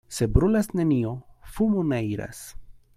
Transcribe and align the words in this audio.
Se 0.09 0.25
brulas 0.27 0.69
nenio, 0.79 1.11
fumo 1.57 1.83
ne 1.93 2.03
iras. 2.15 2.45